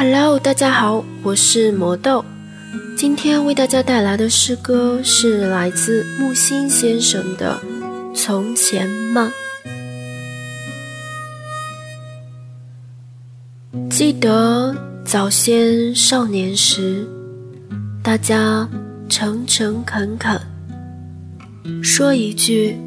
[0.00, 2.24] Hello，大家好，我是魔豆。
[2.96, 7.60] 今天为大家带来的诗歌是来自木心先生的
[8.14, 9.28] 《从前慢》。
[13.90, 14.72] 记得
[15.04, 17.04] 早先少年时，
[18.00, 18.68] 大家
[19.08, 20.40] 诚诚恳恳，
[21.82, 22.78] 说一句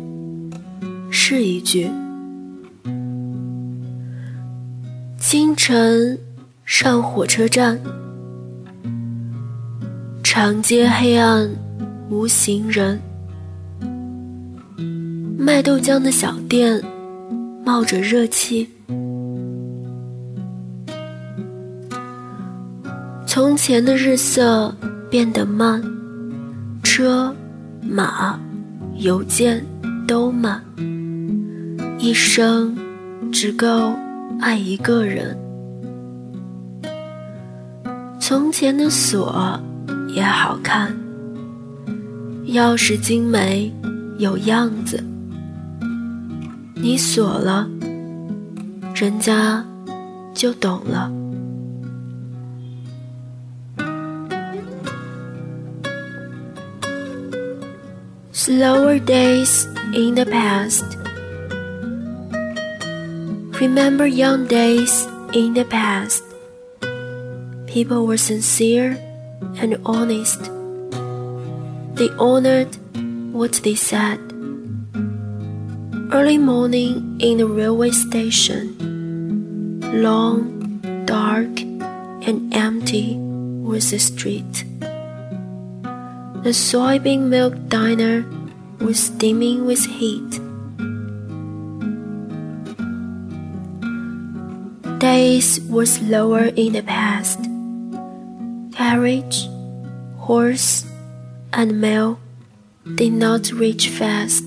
[1.09, 1.91] 是一句。
[5.19, 6.17] 清晨
[6.73, 7.77] 上火车站，
[10.23, 11.47] 长街黑暗
[12.09, 12.97] 无行人，
[15.37, 16.81] 卖豆浆的小店
[17.65, 18.67] 冒着热气。
[23.27, 24.73] 从前的日色
[25.09, 25.83] 变得慢，
[26.81, 27.35] 车
[27.81, 28.39] 马
[28.95, 29.61] 邮件
[30.07, 30.63] 都慢，
[31.99, 32.73] 一生
[33.29, 33.93] 只够。
[34.39, 35.37] 爱一个人，
[38.23, 39.59] 从前的锁
[40.09, 40.95] 也好看，
[42.45, 43.73] 钥匙精美
[44.19, 45.03] 有样子。
[46.75, 47.67] 你锁了，
[48.93, 49.65] 人家
[50.35, 51.11] 就懂了。
[58.31, 60.85] Slower days in the past.
[63.59, 66.21] Remember young days in the past.
[67.71, 68.99] People were sincere
[69.55, 70.43] and honest.
[71.95, 72.75] They honored
[73.31, 74.19] what they said.
[76.11, 78.75] Early morning in the railway station.
[80.03, 81.61] Long, dark,
[82.27, 84.65] and empty was the street.
[86.43, 88.25] The soybean milk diner
[88.81, 90.41] was steaming with heat.
[94.99, 97.50] Days were slower in the past.
[98.81, 99.47] Carriage,
[100.17, 100.85] horse,
[101.53, 102.19] and mail
[102.95, 104.43] did not reach fast.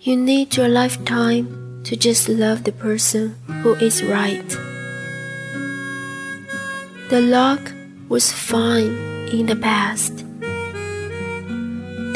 [0.00, 4.48] You need your lifetime to just love the person who is right.
[7.10, 7.60] The lock
[8.08, 8.96] was fine
[9.30, 10.16] in the past.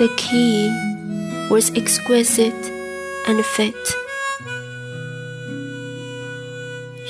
[0.01, 0.73] The key
[1.51, 2.65] was exquisite
[3.29, 3.77] and fit.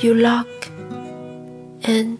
[0.03, 0.49] You lock,
[1.85, 2.19] and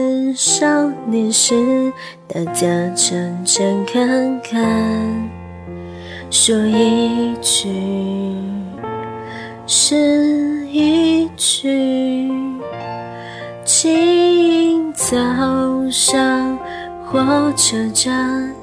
[0.35, 0.65] 少
[1.07, 1.91] 年时，
[2.27, 5.29] 大家诚诚恳恳，
[6.29, 8.35] 说一句
[9.67, 12.31] 是一句。
[13.65, 15.15] 清早
[15.89, 16.57] 上
[17.05, 18.53] 火车站，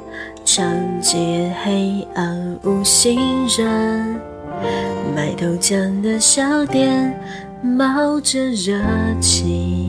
[0.45, 0.67] 长
[1.01, 3.19] 街黑暗无行
[3.57, 4.21] 人，
[5.15, 7.15] 卖豆浆的小店。
[7.61, 8.79] 冒着热
[9.21, 9.89] 气，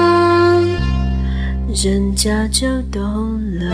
[1.73, 3.01] 人家就懂
[3.59, 3.65] 了。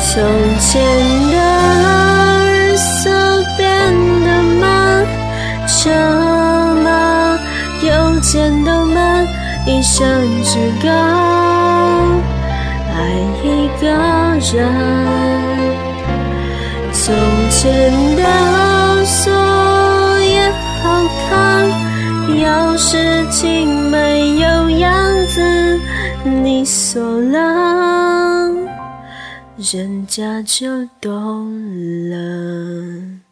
[0.00, 0.24] 从
[0.58, 0.82] 前
[1.30, 1.36] 的
[2.50, 3.66] 日色变
[4.24, 5.06] 得慢，
[5.68, 5.90] 车
[6.82, 6.86] 马
[7.82, 9.26] 邮件都慢。
[9.66, 10.88] 一生只够
[13.80, 13.88] 的
[14.52, 14.56] 人。
[16.92, 17.14] 从
[17.50, 19.32] 前的锁
[20.20, 20.50] 也
[20.82, 21.68] 好看，
[22.28, 24.92] 钥匙精美有样
[25.28, 25.78] 子。
[26.24, 28.50] 你锁了，
[29.56, 31.50] 人家就懂
[32.10, 33.27] 了。